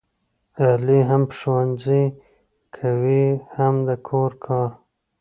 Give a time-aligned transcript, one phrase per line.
[0.65, 2.03] علي هم ښوونځی
[2.77, 4.69] کوي هم د کور کار.